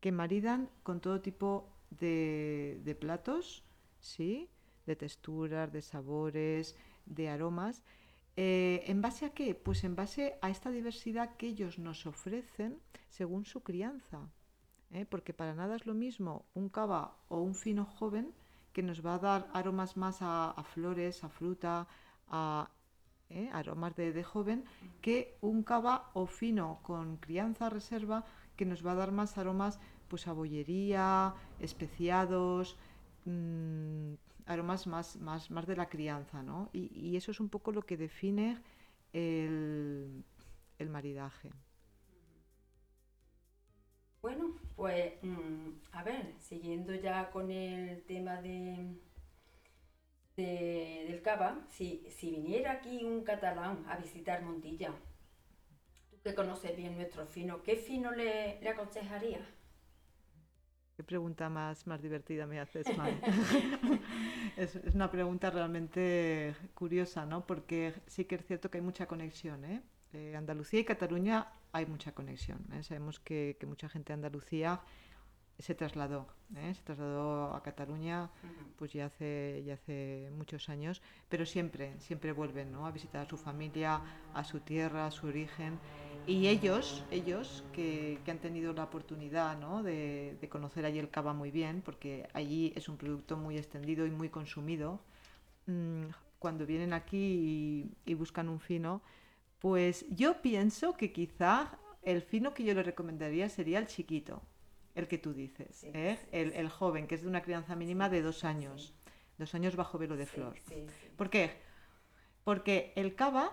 que 0.00 0.12
maridan 0.12 0.68
con 0.82 1.00
todo 1.00 1.20
tipo 1.20 1.68
de, 1.90 2.80
de 2.84 2.94
platos, 2.94 3.64
¿sí? 4.00 4.50
de 4.86 4.96
texturas, 4.96 5.72
de 5.72 5.80
sabores, 5.80 6.76
de 7.06 7.28
aromas. 7.28 7.82
Eh, 8.36 8.82
¿En 8.86 9.00
base 9.00 9.26
a 9.26 9.30
qué? 9.30 9.54
Pues 9.54 9.84
en 9.84 9.94
base 9.94 10.38
a 10.42 10.50
esta 10.50 10.70
diversidad 10.70 11.36
que 11.36 11.46
ellos 11.46 11.78
nos 11.78 12.06
ofrecen 12.06 12.80
según 13.08 13.44
su 13.44 13.62
crianza. 13.62 14.28
¿Eh? 14.94 15.04
Porque 15.04 15.34
para 15.34 15.54
nada 15.54 15.76
es 15.76 15.84
lo 15.86 15.94
mismo 15.94 16.46
un 16.54 16.68
cava 16.70 17.16
o 17.28 17.40
un 17.40 17.54
fino 17.54 17.84
joven 17.84 18.32
que 18.72 18.82
nos 18.82 19.04
va 19.04 19.14
a 19.14 19.18
dar 19.18 19.48
aromas 19.52 19.96
más 19.96 20.18
a, 20.20 20.54
flores, 20.72 21.22
a 21.22 21.28
fruta, 21.28 21.86
a 22.28 22.70
¿eh? 23.28 23.50
aromas 23.52 23.94
de, 23.94 24.12
de, 24.12 24.24
joven, 24.24 24.64
que 25.02 25.36
un 25.40 25.62
cava 25.62 26.10
o 26.14 26.26
fino 26.26 26.80
con 26.82 27.18
crianza 27.18 27.68
reserva 27.68 28.24
que 28.56 28.64
nos 28.64 28.84
va 28.84 28.92
a 28.92 28.94
dar 29.02 29.12
más 29.12 29.36
aromas 29.36 29.78
pues 30.08 30.26
a 30.28 30.32
bollería, 30.32 31.34
especiados, 31.58 32.76
mmm, 33.24 34.14
aromas 34.46 34.86
más, 34.86 35.16
más, 35.16 35.50
más 35.50 35.66
de 35.66 35.76
la 35.76 35.88
crianza, 35.88 36.42
¿no? 36.42 36.70
Y, 36.72 36.90
y, 36.94 37.16
eso 37.16 37.30
es 37.30 37.40
un 37.40 37.48
poco 37.48 37.72
lo 37.72 37.82
que 37.82 37.96
define 37.96 38.60
el, 39.12 40.24
el 40.78 40.90
maridaje. 40.90 41.50
Bueno, 44.20 44.54
pues 44.76 45.14
mmm, 45.22 45.70
a 45.92 46.02
ver, 46.02 46.34
siguiendo 46.40 46.94
ya 46.94 47.30
con 47.30 47.50
el 47.50 48.02
tema 48.04 48.42
de, 48.42 48.96
de, 50.36 51.06
del 51.08 51.22
cava, 51.22 51.66
si, 51.70 52.06
si 52.10 52.30
viniera 52.30 52.72
aquí 52.72 53.04
un 53.04 53.22
catalán 53.22 53.84
a 53.88 53.96
visitar 53.96 54.42
Montilla, 54.42 54.92
tú 56.10 56.16
que 56.22 56.34
conoces 56.34 56.76
bien 56.76 56.96
nuestro 56.96 57.26
fino, 57.26 57.62
¿qué 57.62 57.76
fino 57.76 58.10
le, 58.10 58.60
le 58.60 58.68
aconsejaría? 58.68 59.40
¿Qué 60.96 61.02
pregunta 61.02 61.48
más, 61.48 61.86
más 61.88 62.00
divertida 62.00 62.46
me 62.46 62.60
haces, 62.60 62.86
Mari? 62.96 63.18
es, 64.56 64.76
es, 64.76 64.94
una 64.94 65.10
pregunta 65.10 65.50
realmente 65.50 66.54
curiosa, 66.72 67.26
¿no? 67.26 67.44
Porque 67.46 67.94
sí 68.06 68.24
que 68.26 68.36
es 68.36 68.46
cierto 68.46 68.70
que 68.70 68.78
hay 68.78 68.84
mucha 68.84 69.06
conexión, 69.06 69.64
¿eh? 69.64 69.82
Eh 70.14 70.36
Andalucía 70.36 70.80
y 70.80 70.84
Cataluña 70.84 71.48
hay 71.72 71.86
mucha 71.86 72.12
conexión. 72.12 72.60
¿eh? 72.72 72.82
Sabemos 72.82 73.18
que, 73.20 73.56
que, 73.58 73.66
mucha 73.66 73.88
gente 73.88 74.12
de 74.12 74.14
Andalucía 74.14 74.80
se 75.58 75.74
trasladó, 75.74 76.26
¿eh? 76.56 76.74
se 76.74 76.82
trasladó 76.82 77.54
a 77.54 77.62
Cataluña 77.62 78.30
pues 78.76 78.92
ya 78.92 79.06
hace, 79.06 79.62
ya 79.64 79.74
hace 79.74 80.30
muchos 80.36 80.68
años, 80.68 81.00
pero 81.28 81.46
siempre, 81.46 81.98
siempre 82.00 82.32
vuelven 82.32 82.72
¿no? 82.72 82.86
a 82.86 82.90
visitar 82.90 83.26
a 83.26 83.28
su 83.28 83.36
familia, 83.36 84.00
a 84.34 84.44
su 84.44 84.60
tierra, 84.60 85.06
a 85.06 85.10
su 85.10 85.26
origen. 85.26 85.78
Y 86.26 86.48
ellos, 86.48 87.04
ellos 87.10 87.64
que, 87.72 88.18
que 88.24 88.30
han 88.30 88.38
tenido 88.38 88.72
la 88.72 88.84
oportunidad 88.84 89.58
¿no? 89.58 89.82
de, 89.82 90.36
de, 90.40 90.48
conocer 90.48 90.86
allí 90.86 90.98
el 90.98 91.10
cava 91.10 91.34
muy 91.34 91.50
bien, 91.50 91.82
porque 91.84 92.28
allí 92.32 92.72
es 92.74 92.88
un 92.88 92.96
producto 92.96 93.36
muy 93.36 93.58
extendido 93.58 94.06
y 94.06 94.10
muy 94.10 94.30
consumido, 94.30 95.00
mmm, 95.66 96.06
cuando 96.38 96.66
vienen 96.66 96.92
aquí 96.92 97.16
y, 97.16 98.10
y 98.10 98.14
buscan 98.14 98.48
un 98.48 98.58
fino, 98.58 99.02
pues 99.64 100.04
yo 100.10 100.42
pienso 100.42 100.94
que 100.94 101.10
quizá 101.10 101.78
el 102.02 102.20
fino 102.20 102.52
que 102.52 102.64
yo 102.64 102.74
les 102.74 102.84
recomendaría 102.84 103.48
sería 103.48 103.78
el 103.78 103.86
chiquito, 103.86 104.42
el 104.94 105.08
que 105.08 105.16
tú 105.16 105.32
dices, 105.32 105.76
sí, 105.76 105.90
¿eh? 105.94 106.18
sí, 106.20 106.28
el, 106.32 106.52
el, 106.52 106.68
joven, 106.68 107.06
que 107.06 107.14
es 107.14 107.22
de 107.22 107.28
una 107.28 107.40
crianza 107.40 107.74
mínima 107.74 108.10
de 108.10 108.20
dos 108.20 108.44
años, 108.44 108.92
dos 109.38 109.54
años 109.54 109.74
bajo 109.74 109.96
velo 109.96 110.18
de 110.18 110.26
flor. 110.26 110.54
¿Por 111.16 111.30
qué? 111.30 111.52
Porque 112.44 112.92
el 112.94 113.14
cava, 113.14 113.52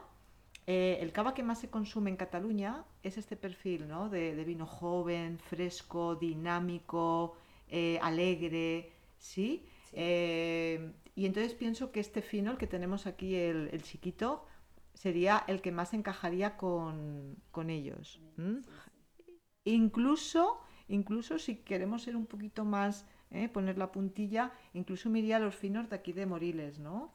eh, 0.67 0.97
el 0.99 1.13
cava 1.13 1.33
que 1.33 1.43
más 1.43 1.61
se 1.61 1.69
consume 1.69 2.09
en 2.09 2.17
Cataluña 2.17 2.83
es 3.03 3.17
este 3.17 3.37
perfil 3.37 3.87
¿no? 3.87 4.09
de, 4.09 4.35
de 4.35 4.43
vino 4.43 4.65
joven, 4.65 5.39
fresco, 5.39 6.15
dinámico, 6.15 7.37
eh, 7.69 7.99
alegre, 8.01 8.91
¿sí? 9.17 9.65
Eh, 9.93 10.91
y 11.15 11.25
entonces 11.25 11.53
pienso 11.53 11.93
que 11.93 12.01
este 12.01 12.21
fino, 12.21 12.51
el 12.51 12.57
que 12.57 12.67
tenemos 12.67 13.07
aquí, 13.07 13.33
el, 13.35 13.69
el 13.71 13.81
chiquito, 13.81 14.45
sería 14.93 15.43
el 15.47 15.61
que 15.61 15.71
más 15.71 15.93
encajaría 15.93 16.57
con, 16.57 17.37
con 17.51 17.69
ellos. 17.69 18.21
¿Mm? 18.37 18.59
Incluso 19.65 20.61
Incluso 20.91 21.39
si 21.39 21.55
queremos 21.55 22.03
ser 22.03 22.17
un 22.17 22.25
poquito 22.25 22.65
más, 22.65 23.05
¿eh? 23.31 23.47
poner 23.47 23.77
la 23.77 23.93
puntilla, 23.93 24.51
incluso 24.73 25.09
me 25.09 25.19
iría 25.19 25.37
a 25.37 25.39
los 25.39 25.55
finos 25.55 25.89
de 25.89 25.95
aquí 25.95 26.11
de 26.11 26.25
Moriles, 26.25 26.79
¿no? 26.79 27.13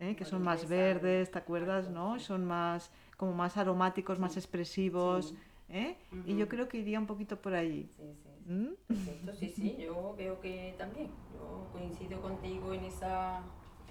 ¿Eh? 0.00 0.16
Que 0.16 0.24
son 0.24 0.42
más 0.42 0.66
verdes, 0.66 1.30
¿te 1.30 1.38
acuerdas, 1.38 1.90
no? 1.90 2.18
Son 2.18 2.46
más, 2.46 2.90
como 3.18 3.34
más 3.34 3.58
aromáticos, 3.58 4.18
más 4.18 4.38
expresivos. 4.38 5.34
¿eh? 5.68 5.98
Y 6.24 6.36
yo 6.36 6.48
creo 6.48 6.68
que 6.68 6.78
iría 6.78 6.98
un 6.98 7.06
poquito 7.06 7.40
por. 7.40 7.52
¿Mm? 7.52 8.68
Perfecto, 8.88 9.34
sí, 9.34 9.48
sí, 9.50 9.76
yo 9.84 10.14
veo 10.16 10.40
que 10.40 10.74
también. 10.78 11.08
Yo 11.34 11.68
coincido 11.70 12.18
contigo 12.22 12.72
en 12.72 12.84
esa, 12.86 13.42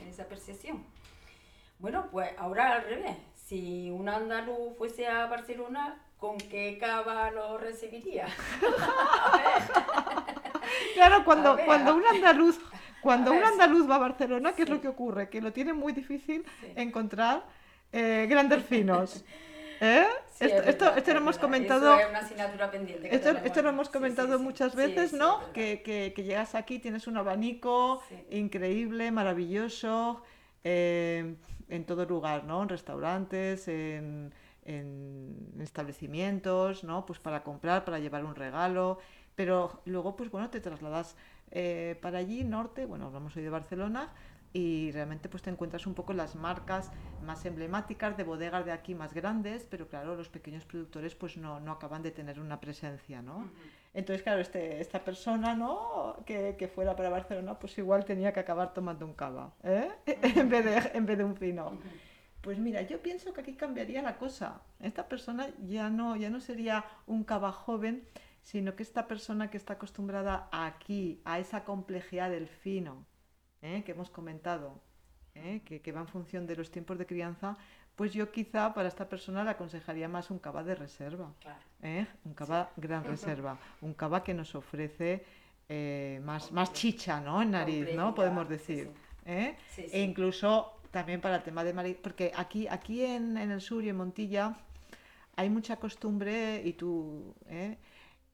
en 0.02 0.08
esa 0.08 0.28
percepción. 0.28 0.84
Bueno, 1.82 2.08
pues 2.12 2.30
ahora 2.38 2.76
al 2.76 2.84
revés. 2.84 3.18
Si 3.34 3.90
un 3.90 4.08
andaluz 4.08 4.78
fuese 4.78 5.08
a 5.08 5.26
Barcelona, 5.26 6.00
¿con 6.20 6.38
qué 6.38 6.78
cava 6.80 7.32
lo 7.32 7.58
recibiría? 7.58 8.28
claro, 10.94 11.26
cuando, 11.26 11.58
cuando 11.66 11.96
un 11.96 12.06
andaluz, 12.06 12.60
cuando 13.02 13.32
un 13.32 13.44
andaluz 13.44 13.90
va 13.90 13.96
a 13.96 14.00
Barcelona, 14.00 14.52
¿qué 14.52 14.58
sí. 14.58 14.64
es 14.64 14.70
lo 14.70 14.80
que 14.80 14.90
ocurre? 14.90 15.30
Que 15.30 15.42
lo 15.42 15.52
tiene 15.52 15.74
muy 15.74 15.92
difícil 15.92 16.46
sí. 16.62 16.72
encontrar 16.76 17.46
eh, 17.92 18.28
grandes 18.30 18.64
finos. 18.64 19.26
¿Eh? 19.82 20.06
Sí, 20.30 20.46
esto, 20.46 20.56
verdad, 20.56 20.70
esto, 20.70 20.96
esto, 20.96 21.12
lo 21.14 21.18
hemos 21.18 21.40
comentado. 21.40 22.00
Es 22.00 22.08
una 22.08 22.20
asignatura 22.20 22.70
pendiente. 22.70 23.10
Que 23.10 23.16
esto, 23.16 23.32
esto, 23.44 23.64
lo 23.64 23.70
hemos 23.70 23.90
comentado 23.90 24.38
muchas 24.38 24.76
veces, 24.76 25.14
¿no? 25.14 25.52
Que, 25.54 25.82
que, 25.82 26.14
que, 26.16 26.24
llegas 26.24 26.54
aquí, 26.54 26.78
tienes 26.78 27.08
un 27.08 27.18
abanico 27.18 28.04
increíble, 28.30 29.10
maravilloso, 29.10 30.22
eh, 30.64 31.34
en 31.72 31.86
todo 31.86 32.06
lugar, 32.06 32.44
¿no? 32.44 32.62
En 32.62 32.70
restaurantes, 32.70 33.68
en, 33.68 34.34
en 34.66 35.58
establecimientos, 35.60 36.84
¿no? 36.84 37.06
Pues 37.06 37.20
para 37.20 37.44
comprar, 37.44 37.84
para 37.86 38.00
llevar 38.00 38.24
un 38.26 38.36
regalo, 38.36 39.00
pero 39.36 39.82
luego, 39.86 40.16
pues 40.16 40.30
bueno, 40.30 40.50
te 40.50 40.60
trasladas 40.60 41.16
eh, 41.52 41.98
para 42.02 42.20
allí, 42.20 42.44
norte, 42.44 42.86
bueno, 42.86 43.08
hablamos 43.08 43.36
hoy 43.36 43.44
de 43.44 43.50
Barcelona, 43.50 44.14
y 44.54 44.92
realmente 44.92 45.30
pues 45.30 45.44
te 45.44 45.50
encuentras 45.50 45.88
un 45.88 45.94
poco 45.94 46.12
las 46.12 46.36
marcas 46.36 46.92
más 47.22 47.46
emblemáticas 47.46 48.18
de 48.18 48.24
bodegas 48.24 48.66
de 48.66 48.74
aquí 48.74 48.94
más 48.94 49.14
grandes, 49.14 49.66
pero 49.70 49.88
claro, 49.88 50.16
los 50.16 50.28
pequeños 50.28 50.66
productores 50.66 51.16
pues 51.16 51.38
no, 51.38 51.62
no 51.62 51.72
acaban 51.72 52.04
de 52.04 52.12
tener 52.12 52.40
una 52.40 52.60
presencia, 52.60 53.22
¿no? 53.22 53.50
Entonces, 53.94 54.24
claro, 54.24 54.40
este, 54.40 54.80
esta 54.80 55.04
persona, 55.04 55.54
¿no? 55.54 56.18
Que, 56.26 56.56
que, 56.58 56.68
fuera 56.68 56.96
para 56.96 57.10
Barcelona, 57.10 57.60
pues 57.60 57.78
igual 57.78 58.06
tenía 58.06 58.32
que 58.32 58.40
acabar 58.40 58.74
tomando 58.74 59.06
un 59.06 59.14
cava, 59.14 59.54
¿eh? 59.64 59.90
En, 60.06 60.50
vez 60.50 60.64
de, 60.66 60.98
en 60.98 61.06
vez 61.06 61.18
de 61.18 61.24
un 61.26 61.36
fino. 61.36 61.78
Pues 62.42 62.58
mira, 62.58 62.82
yo 62.84 63.02
pienso 63.02 63.34
que 63.34 63.42
aquí 63.42 63.54
cambiaría 63.54 64.02
la 64.02 64.18
cosa. 64.18 64.62
Esta 64.80 65.08
persona 65.08 65.50
ya 65.68 65.90
no, 65.90 66.16
ya 66.16 66.30
no 66.30 66.40
sería 66.40 66.86
un 67.06 67.24
cava 67.24 67.52
joven, 67.52 68.08
sino 68.42 68.76
que 68.76 68.84
esta 68.84 69.08
persona 69.08 69.50
que 69.50 69.58
está 69.58 69.74
acostumbrada 69.74 70.50
aquí, 70.52 71.22
a 71.26 71.40
esa 71.40 71.64
complejidad 71.64 72.32
del 72.32 72.48
fino, 72.48 73.06
¿eh? 73.62 73.84
que 73.86 73.92
hemos 73.92 74.10
comentado, 74.10 74.82
¿eh? 75.36 75.62
que, 75.66 75.82
que, 75.82 75.92
va 75.92 76.02
en 76.02 76.08
función 76.08 76.48
de 76.48 76.56
los 76.56 76.72
tiempos 76.72 76.98
de 76.98 77.06
crianza, 77.06 77.58
pues 77.96 78.14
yo 78.14 78.32
quizá 78.32 78.74
para 78.74 78.88
esta 78.88 79.08
persona 79.08 79.44
le 79.44 79.52
aconsejaría 79.52 80.08
más 80.08 80.32
un 80.32 80.40
cava 80.40 80.64
de 80.64 80.76
reserva, 80.76 81.34
claro. 81.40 81.60
¿eh? 81.84 82.06
un 82.26 82.34
cava 82.34 82.72
sí. 82.76 82.82
gran 82.82 83.04
reserva, 83.04 83.58
un 83.82 83.94
cava 83.94 84.24
que 84.24 84.34
nos 84.34 84.56
ofrece 84.56 85.24
eh, 85.70 86.20
más, 86.24 86.52
más 86.52 86.74
chicha 86.74 87.20
¿no? 87.22 87.42
en 87.42 87.52
nariz, 87.52 87.94
¿no? 87.96 88.14
podemos 88.16 88.48
decir. 88.50 88.92
¿eh? 89.26 89.56
E 89.78 90.02
incluso 90.02 90.82
también 90.92 91.22
para 91.22 91.38
el 91.38 91.44
tema 91.44 91.64
de 91.64 91.74
marido, 91.74 92.00
porque 92.02 92.32
aquí, 92.36 92.68
aquí 92.68 93.06
en, 93.06 93.38
en, 93.38 93.52
el 93.52 93.62
sur 93.62 93.84
y 93.84 93.90
en 93.90 93.96
Montilla 93.98 94.58
hay 95.36 95.50
mucha 95.50 95.78
costumbre, 95.78 96.62
y 96.66 96.74
tú, 96.74 97.34
¿eh? 97.48 97.78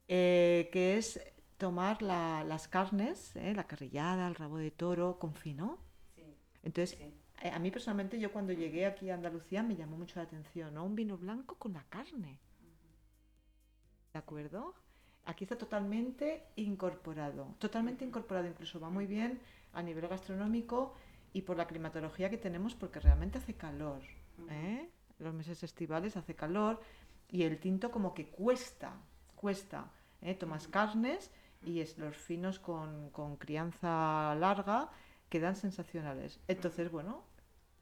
Eh, 0.08 0.70
que 0.72 0.98
es 0.98 1.20
tomar 1.58 2.02
la- 2.02 2.44
las 2.44 2.68
carnes, 2.68 3.36
¿eh? 3.36 3.54
la 3.54 3.66
carrillada, 3.66 4.28
el 4.28 4.36
rabo 4.36 4.58
de 4.58 4.72
toro 4.72 5.20
con 5.20 5.34
fino. 5.34 5.78
Sí, 6.16 6.24
Entonces, 6.64 6.98
sí. 6.98 7.14
Eh, 7.42 7.50
a 7.50 7.60
mí 7.60 7.70
personalmente, 7.72 8.20
yo 8.20 8.32
cuando 8.32 8.54
llegué 8.54 8.86
aquí 8.86 9.10
a 9.10 9.14
Andalucía 9.14 9.64
me 9.64 9.76
llamó 9.76 9.98
mucho 9.98 10.20
la 10.20 10.24
atención, 10.24 10.74
¿no? 10.74 10.84
Un 10.86 10.96
vino 10.96 11.18
blanco 11.18 11.56
con 11.56 11.74
la 11.74 11.84
carne. 11.84 12.40
¿De 14.14 14.20
acuerdo? 14.20 14.74
Aquí 15.26 15.44
está 15.44 15.58
totalmente 15.58 16.48
incorporado, 16.56 17.56
totalmente 17.60 18.06
incorporado, 18.06 18.48
incluso 18.48 18.80
va 18.80 18.90
muy 18.90 19.06
bien 19.06 19.40
a 19.74 19.84
nivel 19.84 20.08
gastronómico 20.08 20.96
y 21.34 21.42
por 21.42 21.58
la 21.58 21.68
climatología 21.68 22.30
que 22.30 22.38
tenemos, 22.38 22.74
porque 22.74 23.00
realmente 23.00 23.38
hace 23.38 23.54
calor. 23.54 24.02
¿eh? 24.50 24.90
Los 25.20 25.34
meses 25.34 25.62
estivales 25.64 26.16
hace 26.18 26.34
calor 26.34 26.82
y 27.30 27.44
el 27.44 27.60
tinto 27.60 27.92
como 27.92 28.14
que 28.14 28.30
cuesta, 28.30 28.94
cuesta. 29.36 29.92
¿eh? 30.22 30.34
Tomas 30.34 30.68
carnes 30.68 31.30
y 31.64 31.82
es, 31.82 31.98
los 31.98 32.16
finos 32.16 32.58
con, 32.60 33.10
con 33.12 33.36
crianza 33.36 34.34
larga 34.36 34.90
quedan 35.30 35.56
sensacionales. 35.56 36.40
Entonces, 36.48 36.90
bueno, 36.90 37.24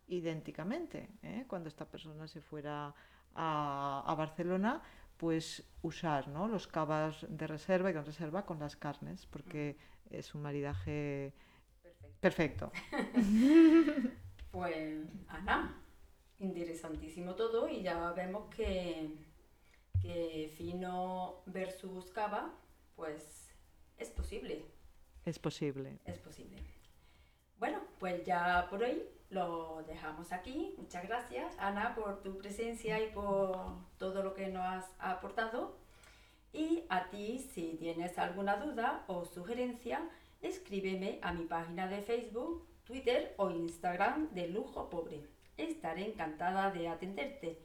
idénticamente, 0.07 1.09
¿eh? 1.24 1.45
cuando 1.47 1.69
esta 1.69 1.85
persona 1.89 2.27
se 2.27 2.41
fuera 2.41 2.93
a, 3.33 4.03
a 4.05 4.15
Barcelona, 4.15 4.81
pues 5.17 5.63
usar 5.81 6.27
¿no? 6.27 6.47
los 6.47 6.67
cavas 6.67 7.25
de 7.29 7.47
reserva 7.47 7.89
y 7.89 7.93
con 7.93 8.05
reserva 8.05 8.45
con 8.45 8.59
las 8.59 8.75
carnes, 8.75 9.25
porque 9.27 9.77
es 10.09 10.35
un 10.35 10.41
maridaje 10.41 11.33
Perfecto. 11.81 12.15
perfecto. 12.19 12.71
Pues, 14.51 15.05
Ana, 15.27 15.83
interesantísimo 16.39 17.35
todo 17.35 17.67
y 17.67 17.81
ya 17.83 18.12
vemos 18.13 18.50
que, 18.55 19.09
que 20.01 20.53
fino 20.57 21.43
versus 21.47 22.12
cava, 22.12 22.53
pues 22.95 23.50
es 23.97 24.09
posible, 24.12 24.65
Es 25.25 25.39
posible. 25.39 26.00
es 26.05 26.19
posible. 26.19 26.57
Bueno, 27.57 27.81
pues 28.00 28.24
ya 28.25 28.67
por 28.69 28.83
hoy 28.83 29.03
lo 29.35 29.83
dejamos 29.85 30.31
aquí. 30.31 30.73
Muchas 30.77 31.03
gracias, 31.03 31.53
Ana, 31.59 31.93
por 31.93 32.23
tu 32.23 32.37
presencia 32.37 33.03
y 33.03 33.11
por 33.11 33.75
todo 33.97 34.23
lo 34.23 34.33
que 34.33 34.47
nos 34.47 34.63
has 34.63 34.85
aportado. 34.97 35.77
Y 36.53 36.85
a 36.87 37.09
ti, 37.09 37.39
si 37.53 37.75
tienes 37.77 38.17
alguna 38.17 38.55
duda 38.55 39.03
o 39.07 39.25
sugerencia, 39.25 40.09
escríbeme 40.41 41.19
a 41.21 41.33
mi 41.33 41.43
página 41.43 41.87
de 41.87 42.01
Facebook, 42.01 42.65
Twitter 42.85 43.35
o 43.37 43.51
Instagram 43.51 44.29
de 44.33 44.47
Lujo 44.47 44.89
Pobre. 44.89 45.27
Estaré 45.57 46.07
encantada 46.07 46.71
de 46.71 46.87
atenderte. 46.87 47.59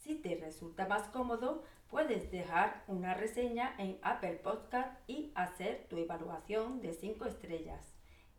Si 0.00 0.14
te 0.14 0.36
resulta 0.36 0.88
más 0.88 1.02
cómodo, 1.08 1.62
puedes 1.88 2.30
dejar 2.30 2.84
una 2.88 3.12
reseña 3.12 3.74
en 3.76 3.98
Apple 4.00 4.40
Podcast 4.42 4.98
y 5.06 5.30
hacer 5.34 5.86
tu 5.90 5.98
evaluación 5.98 6.80
de 6.80 6.94
5 6.94 7.26
estrellas. 7.26 7.91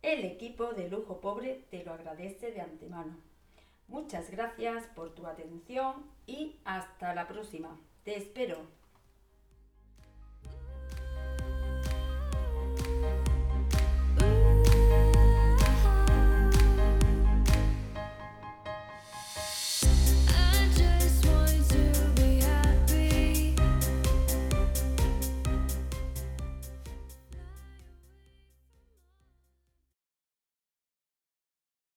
El 0.04 0.26
equipo 0.26 0.74
de 0.74 0.90
Lujo 0.90 1.18
Pobre 1.18 1.64
te 1.70 1.82
lo 1.82 1.94
agradece 1.94 2.52
de 2.52 2.60
antemano. 2.60 3.16
Muchas 3.88 4.30
gracias 4.30 4.84
por 4.88 5.14
tu 5.14 5.26
atención 5.26 6.04
y 6.26 6.56
hasta 6.66 7.14
la 7.14 7.26
próxima. 7.26 7.80
Te 8.04 8.14
espero. 8.14 8.58